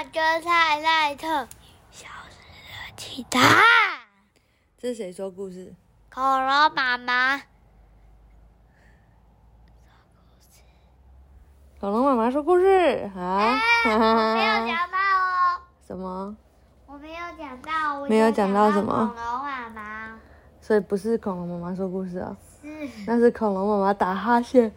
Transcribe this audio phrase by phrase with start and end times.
[0.00, 1.46] 大侦探奈特
[1.90, 3.42] 消失的奇蛋，
[4.78, 5.74] 这是谁说故事？
[6.10, 7.42] 恐龙妈妈。
[11.78, 13.20] 恐龙妈妈说故事好。
[13.20, 16.34] 哎，我没有讲到哦，什么？
[16.86, 20.18] 我没有讲到，我没有讲到什么恐龙妈妈
[20.62, 24.72] 所以不是恐龙妈妈说故事啊，是那是恐龙妈妈打哈欠。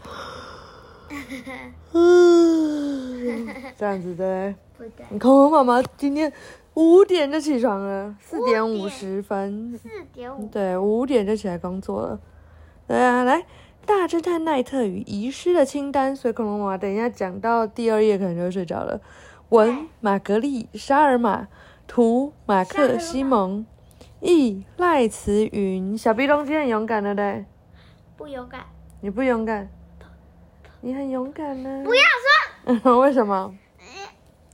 [1.93, 3.47] 嗯，
[3.77, 4.53] 这样子对。
[4.83, 6.31] 不对，恐龙妈妈今天
[6.73, 9.77] 五点就起床了，四点五十分。
[9.77, 10.45] 四点五。
[10.47, 12.19] 对，五点就起来工作了。
[12.87, 13.45] 对啊，来，
[13.85, 16.13] 大侦探奈特与遗失的清单。
[16.15, 18.99] 所以恐龙妈妈等一下讲到第二页可能就会睡着了。
[19.49, 21.47] 文玛格丽沙尔玛，
[21.87, 23.65] 图马克西蒙，
[24.19, 25.97] 译赖慈云。
[25.97, 27.45] 小鼻龙今天很勇敢了嘞，
[28.17, 28.65] 不勇敢，
[28.99, 29.69] 你不勇敢？
[30.81, 32.01] 你很勇敢呢、不要
[32.81, 33.55] 说， 为什么？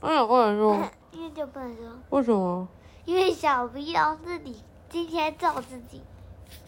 [0.00, 0.78] 为什么不能说？
[1.12, 2.68] 因为就不能说，为什么？
[3.04, 4.56] 因为小鼻龙自己
[4.88, 6.00] 今天揍自己。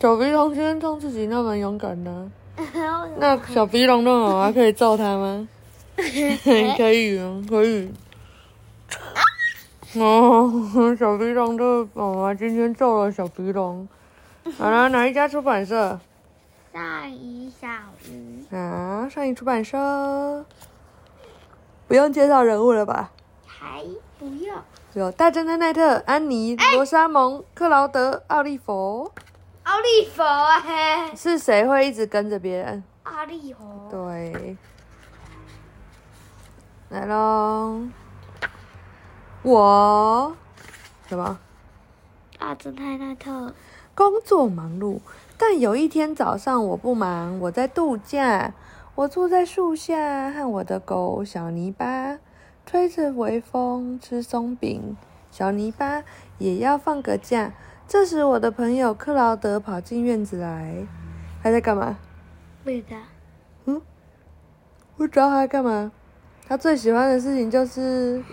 [0.00, 2.30] 小鼻龙今天揍自己那么勇敢呢？
[3.18, 5.48] 那小鼻龙的妈妈可以揍他吗？
[5.96, 7.92] 可以啊，可以。
[9.94, 10.50] 哦，
[10.98, 13.88] 小鼻龙的妈妈今天揍了小鼻龙。
[14.58, 15.98] 好了，哪一家出版社？
[16.72, 17.68] 上一小
[18.10, 20.44] 鱼啊，上一出版社。
[21.86, 23.12] 不用介绍人物了吧？
[23.62, 23.84] 还
[24.18, 24.56] 不要。
[24.94, 29.12] 有大侦探奈特、安妮、罗莎蒙、克劳德、奥利佛。
[29.62, 32.82] 奥利佛哎，是谁会一直跟着别人？
[33.04, 34.56] 奥利佛对，
[36.88, 37.82] 来喽，
[39.42, 40.36] 我。
[41.06, 41.38] 什么？
[42.36, 43.54] 大侦探奈特。
[43.94, 44.98] 工作忙碌，
[45.38, 48.52] 但有一天早上我不忙，我在度假。
[48.94, 52.18] 我坐在树下，和我的狗小泥巴
[52.72, 54.96] 吹着微风，吃松饼。
[55.30, 56.02] 小泥巴
[56.38, 57.52] 也要放个假。
[57.86, 60.86] 这时，我的朋友克劳德跑进院子来，
[61.42, 61.98] 他在干嘛？
[62.64, 62.96] 不知道
[64.96, 65.92] 不知道他在干嘛。
[66.48, 68.24] 他最喜欢的事情就是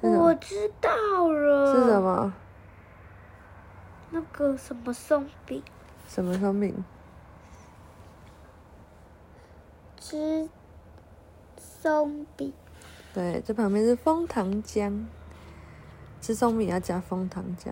[0.00, 2.00] 是我知道了是什？
[2.00, 2.32] 么？
[4.10, 5.60] 那个什么松饼，
[6.06, 6.84] 什么松饼？
[9.98, 10.48] 吃
[11.56, 12.52] 松饼，
[13.14, 15.04] 对，这旁边是枫糖浆，
[16.20, 17.70] 吃松饼要加枫糖浆。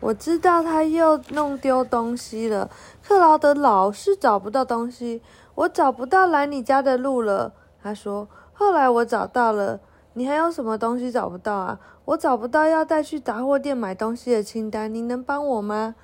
[0.00, 2.70] 我知道他又弄丢东西了，
[3.02, 5.20] 克劳德老是找不到东西，
[5.54, 7.52] 我找不到来你家的路了。
[7.82, 9.80] 他说，后来我找到了，
[10.14, 11.78] 你还有什么东西找不到啊？
[12.06, 15.94] 我找不到要带去杂货店买东西的清单，你能帮我吗？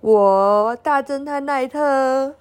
[0.00, 2.36] 我大侦探奈特，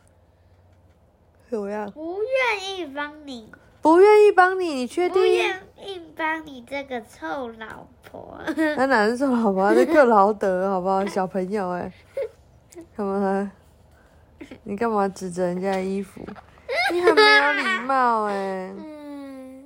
[1.50, 1.90] 怎么样？
[1.92, 3.52] 不愿意帮你，
[3.82, 5.38] 不愿意帮你，你确定不定？
[5.38, 8.38] 愿意帮你这个臭老婆。
[8.76, 11.06] 他哪是臭老婆，是克劳德，好不好？
[11.08, 11.92] 小朋友哎、
[12.96, 13.52] 干嘛？
[14.64, 16.22] 你干嘛指着人家的衣服？
[16.92, 19.64] 你很没有礼貌哎、 嗯，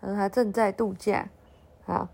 [0.00, 1.28] 他说他正在度假。
[1.86, 2.08] 好，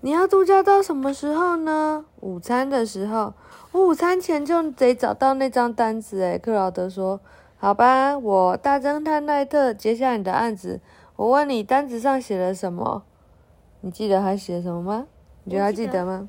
[0.00, 2.04] 你要度假到什么时候呢？
[2.20, 3.34] 午餐的时候。
[3.70, 6.38] 我午餐前就得找到那张单子哎。
[6.38, 7.20] 克劳德说
[7.60, 10.80] ：“好吧，我大侦探奈特接下你的案子。
[11.16, 13.02] 我问你，单子上写了什么？
[13.80, 15.06] 你记得他写什么吗？
[15.42, 16.28] 你觉得他记得吗？”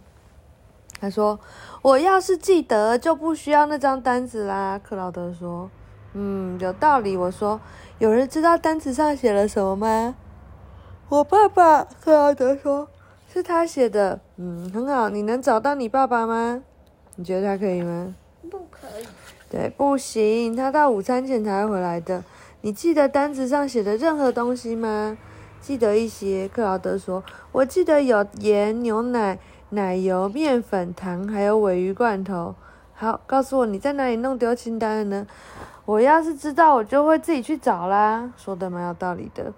[1.00, 1.40] 他说
[1.82, 5.70] ：“我要是记得，就不需要那张单子啦。”克劳德说
[6.14, 7.62] ：“嗯，有道理。”我说
[8.00, 10.16] ：“有人知道单子上写了什么吗？”
[11.10, 12.90] 我爸爸，克劳德说
[13.32, 15.10] ：“是他写的。”嗯，很好。
[15.10, 16.64] 你能找到你爸爸吗？
[17.16, 18.16] 你觉得他可以吗？
[18.50, 19.06] 不可以。
[19.50, 22.24] 对，不行，他到午餐前才回来的。
[22.62, 25.18] 你记得单子上写的任何东西吗？
[25.60, 26.48] 记得一些。
[26.48, 29.40] 克劳德说：“我记得有盐、牛奶、
[29.70, 32.54] 奶油、面粉、糖，还有尾鱼罐头。”
[32.94, 35.28] 好，告诉我你在哪里弄丢清单了呢？
[35.86, 38.32] 我要是知道，我就会自己去找啦。
[38.38, 39.52] 说的蛮有道理的。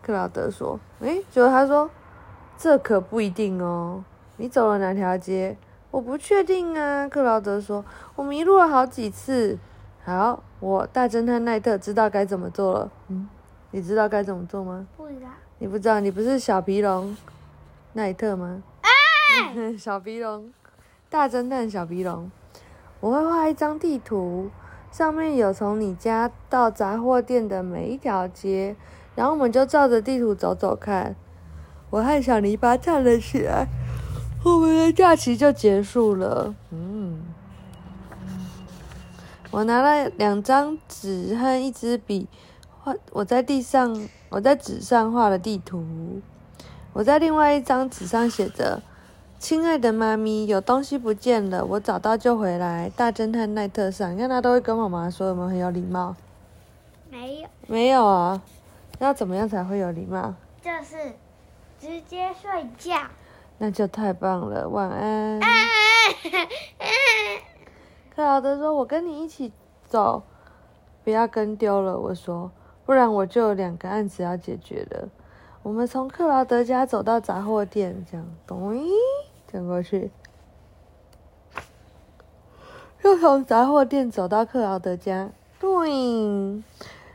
[0.00, 1.90] 克劳德说：“诶，结果他说，
[2.56, 4.02] 这可不一定哦。
[4.38, 5.56] 你走了哪条街？
[5.96, 7.82] 我不确定啊。”克劳德说
[8.16, 9.58] ：“我迷路了好几次。”
[10.04, 12.90] 好，我大侦探奈特知道该怎么做了。
[13.08, 13.26] 嗯，
[13.70, 14.86] 你知道该怎么做吗？
[14.94, 15.28] 不知道。
[15.58, 17.16] 你不知道，你不是小皮龙
[17.94, 18.62] 奈特吗？
[18.82, 20.52] 哎， 小皮龙，
[21.08, 22.30] 大侦探小皮龙。
[23.00, 24.50] 我会画一张地图，
[24.92, 28.76] 上面有从你家到杂货店的每一条街，
[29.14, 31.16] 然后我们就照着地图走走看。
[31.88, 33.66] 我和小泥巴站了起来，
[34.44, 36.54] 我们的假期就结束了。
[36.70, 37.20] 嗯，
[39.50, 42.28] 我拿了两张纸和一支笔，
[42.82, 45.84] 画我在地上，我在纸上画了地图。
[46.92, 48.80] 我在另外一张纸上写着
[49.38, 56.14] ：“亲爱的妈咪，有东西不见了，我找到就回来。”大侦探奈特上，你看他都会跟妈妈说，有没有很有礼貌？
[57.10, 58.40] 没有，没有啊，
[59.00, 60.34] 要怎么样才会有礼貌？
[60.62, 60.96] 就是
[61.80, 62.96] 直接睡觉。
[63.58, 65.40] 那就太棒了，晚安。
[68.14, 69.52] 克劳德说：“我跟你一起
[69.84, 70.22] 走，
[71.04, 72.50] 不要跟丢了。”我说
[72.86, 75.08] ：“不然我就有两个案子要解决了。”
[75.62, 78.78] 我们从克劳德家走到杂货店，这样，咚，
[79.50, 80.10] 转过去，
[83.02, 86.62] 又从杂货店走到克劳德家，对。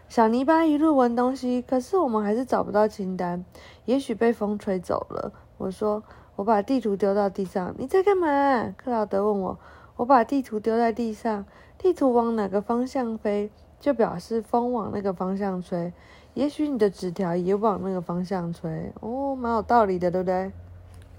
[0.10, 3.46] 小泥巴一路闻东西，可是我们还是找不到清单，
[3.86, 5.32] 也许被风吹走了。
[5.62, 6.04] 我说
[6.36, 9.58] ：“我把地图丢到地上，你在干嘛？”克劳德问我。
[9.98, 11.46] 我把地图丢在地上，
[11.78, 15.94] 地图往哪个方向飞，就表示风往那个方向吹。
[16.34, 18.92] 也许你的纸条也往那个方向吹。
[19.02, 20.52] 哦，蛮有道理的，对不对？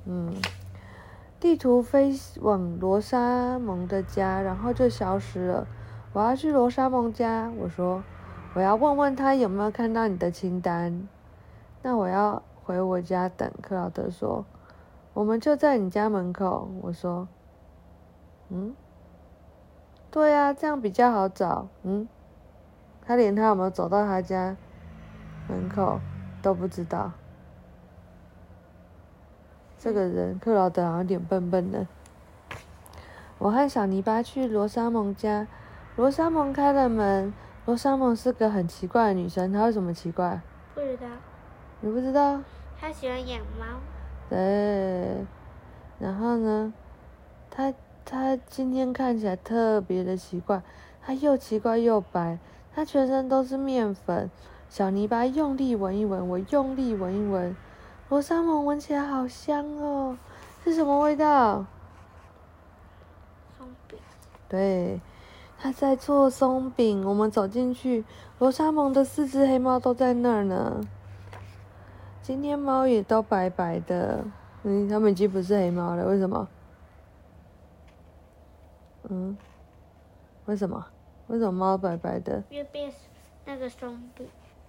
[0.06, 0.34] 嗯。
[1.38, 5.66] 地图飞往罗莎蒙的家，然后就消失了。
[6.12, 8.02] 我要去罗莎蒙家，我说。
[8.54, 11.08] 我要问问他有没有看到你的清单。
[11.82, 13.50] 那我要回我家等。
[13.60, 14.44] 克劳德说
[15.14, 17.28] ：“我们就在你家门口。”我说
[18.50, 18.74] ：“嗯，
[20.10, 22.08] 对呀，这样比较好找。”嗯，
[23.04, 24.56] 他连他有没有走到他家
[25.48, 26.00] 门口
[26.40, 27.12] 都不知道。
[29.78, 31.86] 这个人克劳德好像有点笨笨的。
[33.38, 35.48] 我和小泥巴去罗莎蒙家，
[35.96, 37.34] 罗莎蒙开了门。
[37.64, 40.40] 罗莎蒙是个很奇怪的女生，她为什么奇怪？
[40.74, 41.06] 不知道。
[41.84, 42.40] 你不知道？
[42.80, 43.66] 他喜欢养猫。
[44.28, 45.26] 对。
[45.98, 46.72] 然后呢？
[47.50, 47.74] 他
[48.04, 50.62] 他今天看起来特别的奇怪，
[51.04, 52.38] 他又奇怪又白，
[52.72, 54.30] 他全身都是面粉。
[54.70, 57.54] 小泥巴用力闻一闻，我用力闻一闻，
[58.08, 60.16] 罗莎蒙闻起来好香哦，
[60.62, 61.66] 是什么味道？
[63.58, 63.98] 松饼。
[64.48, 65.00] 对。
[65.58, 68.04] 他在做松饼，我们走进去，
[68.38, 70.80] 罗莎蒙的四只黑猫都在那儿呢。
[72.22, 74.24] 今天猫也都白白的，
[74.62, 76.48] 嗯，它们已经不是黑猫了，为什么？
[79.08, 79.36] 嗯，
[80.46, 80.86] 为什么？
[81.26, 82.40] 为什么猫白白的？
[82.48, 82.92] 因为被
[83.44, 84.26] 那个松饼。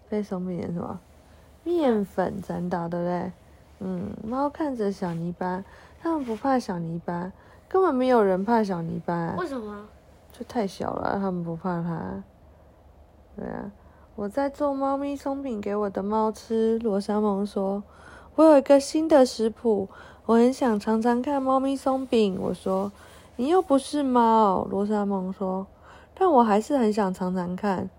[0.09, 0.99] 被松饼什么？
[1.63, 3.31] 面粉沾到，对不对？
[3.79, 5.63] 嗯，猫看着小泥巴，
[6.01, 7.31] 它们不怕小泥巴，
[7.69, 9.35] 根本没有人怕小泥巴。
[9.37, 9.85] 为什么？
[10.31, 12.23] 就太小了，它们不怕它。
[13.35, 13.71] 对啊，
[14.15, 16.77] 我在做猫咪松饼给我的猫吃。
[16.79, 17.81] 罗莎蒙说
[18.35, 19.89] ：“我有一个新的食谱，
[20.27, 22.91] 我很想尝尝看猫咪松饼。”我说
[23.37, 25.65] ：“你又不是猫。”罗莎蒙说
[26.13, 27.89] ：“但我还是很想尝尝看。”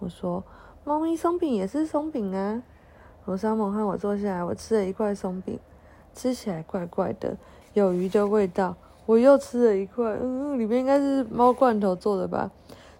[0.00, 0.42] 我说
[0.84, 2.60] ：“猫咪松饼也是松饼啊。”
[3.26, 5.56] 罗莎蒙和我坐下来，我吃了一块松饼，
[6.12, 7.36] 吃起来怪怪的，
[7.74, 8.74] 有鱼的味道。
[9.06, 12.50] 我又吃了一块，嗯，里面应该是猫罐头做的吧，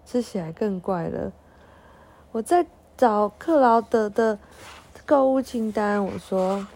[0.07, 1.33] 吃起来更怪了。
[2.33, 2.65] 我在
[2.97, 4.39] 找克劳德的
[5.05, 6.67] 购物清单，我说，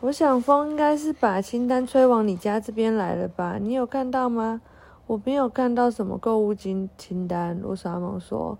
[0.00, 3.58] 我想风应该是把清单吹往你家这边来了吧？
[3.60, 4.60] 你有看到吗？
[5.06, 7.60] 我没有看到什么购物金清单。
[7.60, 8.56] 罗莎蒙说，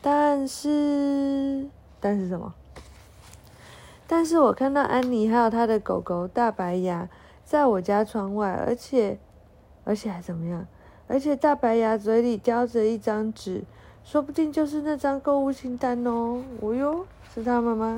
[0.00, 1.68] 但是，
[2.00, 2.54] 但是什么？
[4.06, 7.08] 但是我看到安妮还有她的狗狗大白牙
[7.44, 9.18] 在我家窗外，而且。
[9.84, 10.64] 而且还怎么样？
[11.08, 13.64] 而且大白牙嘴里叼着一张纸，
[14.04, 16.42] 说不定就是那张购物清单哦。
[16.60, 17.96] 哦哟，是他们吗？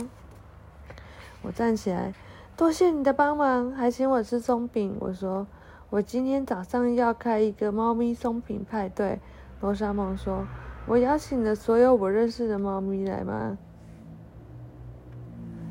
[1.42, 2.14] 我站起来，
[2.56, 4.96] 多谢你的帮忙，还请我吃松饼。
[5.00, 5.46] 我说，
[5.90, 9.20] 我今天早上要开一个猫咪松饼派对。
[9.60, 10.46] 罗莎蒙说，
[10.86, 13.56] 我邀请了所有我认识的猫咪来吗？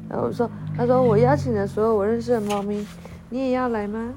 [0.10, 2.86] 然后我说，他说我邀请了所有我认识的猫咪，
[3.30, 4.14] 你也要来吗？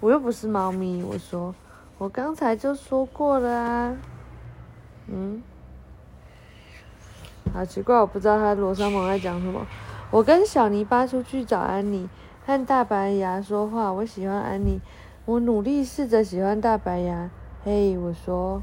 [0.00, 1.54] 我又不是猫咪，我说，
[1.98, 3.96] 我刚才就说过了啊，
[5.08, 5.42] 嗯，
[7.52, 9.66] 好奇怪，我不知道他罗莎蒙在讲什么。
[10.10, 12.08] 我跟小泥巴出去找安妮，
[12.46, 13.92] 和大白牙说话。
[13.92, 14.80] 我喜欢安妮，
[15.24, 17.30] 我努力试着喜欢大白牙。
[17.64, 18.62] 嘿，我说，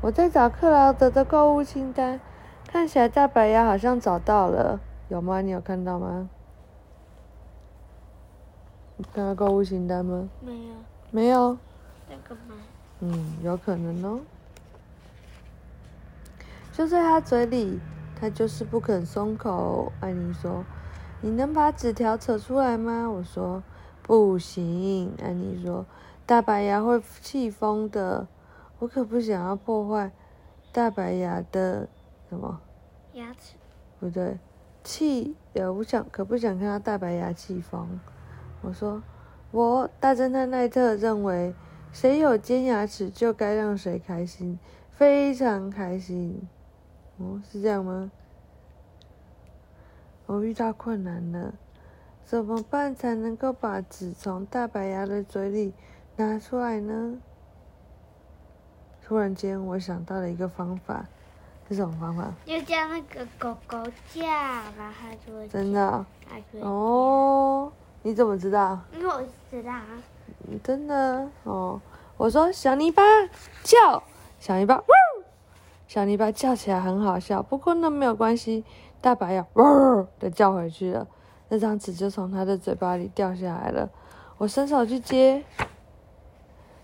[0.00, 2.20] 我在找克劳德的购物清单，
[2.66, 5.40] 看起来大白牙好像找到了，有吗？
[5.40, 6.28] 你有看到吗？
[8.96, 10.28] 你看到购物清单吗？
[10.40, 10.74] 没有。
[11.10, 11.56] 没有。
[12.08, 12.54] 那个吗？
[13.00, 14.20] 嗯，有可能哦。
[16.78, 17.80] 就在他嘴里，
[18.14, 19.90] 他就是不肯松口。
[19.98, 20.64] 安妮说
[21.20, 23.60] ：“你能把纸条扯出来吗？”我说
[24.00, 25.84] ：“不行。”安妮说
[26.24, 28.28] ：“大白牙会气疯的。”
[28.78, 30.12] 我可不想要破坏
[30.70, 31.88] 大白牙的
[32.28, 32.60] 什么
[33.14, 33.56] 牙齿。
[33.98, 34.38] 不对，
[34.84, 37.98] 气呃，我想可不想看到大白牙气疯？
[38.62, 39.02] 我说，
[39.50, 41.52] 我大侦探奈特认为，
[41.90, 44.56] 谁有尖牙齿就该让谁开心，
[44.92, 46.40] 非常开心。
[47.18, 48.10] 哦，是这样吗？
[50.26, 51.52] 我遇到困难了，
[52.24, 55.72] 怎么办才能够把纸从大白牙的嘴里
[56.16, 57.18] 拿出来呢？
[59.02, 61.06] 突然间，我想到了一个方法，
[61.68, 62.30] 是什么方法？
[62.44, 63.82] 就叫那个狗狗
[64.12, 66.04] 叫，然后它就会真的
[66.60, 67.72] 哦？
[68.02, 68.78] 你怎么知道？
[68.92, 69.86] 因为我知道啊，
[70.46, 71.80] 嗯真的哦？
[72.18, 73.02] 我说小泥巴
[73.62, 74.02] 叫，
[74.38, 74.82] 小泥巴呜，
[75.88, 78.62] 小泥巴叫起来很好笑，不过那没有关系，
[79.00, 81.06] 大白牙呜的叫回去了，
[81.48, 83.88] 那张纸就从他的嘴巴里掉下来了。
[84.36, 85.42] 我伸手去接，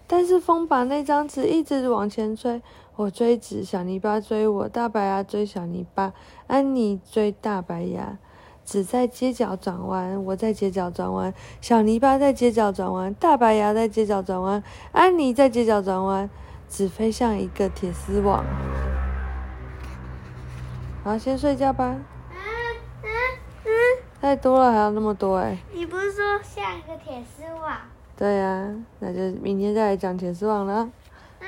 [0.07, 2.63] 但是风把那张纸一直往前吹，
[2.97, 6.15] 我追纸，小泥巴追我，大白牙追小泥巴，
[6.47, 8.17] 安妮追大白牙。
[8.65, 16.31] 纸在街角转弯，我在街角转弯，小泥巴在街角转弯，大白牙在街角转弯，安妮在街角转弯，
[16.77, 18.45] 纸飞向一个铁丝网。
[21.05, 21.95] 好，先睡觉吧，
[22.31, 22.37] 嗯
[23.03, 23.09] 嗯
[23.63, 23.71] 嗯，
[24.21, 27.77] 太多了还有那么多哎、你不是说像一个铁丝网？
[28.17, 30.91] 对呀、那就明天再来讲铁丝网了。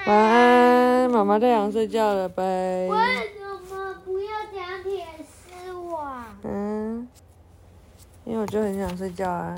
[0.07, 2.45] 晚安，妈妈太想睡觉了，拜。
[2.45, 6.25] 为什么不要讲铁丝网？
[6.45, 7.09] 嗯，
[8.25, 9.57] 因为我就很想睡觉啊。